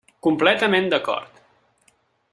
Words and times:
Completament 0.27 0.87
d'acord. 0.95 1.41